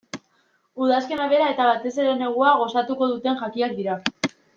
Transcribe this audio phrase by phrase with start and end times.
[0.85, 3.99] Udazkena bera eta batez ere negua gozatuko duten jakiak dira.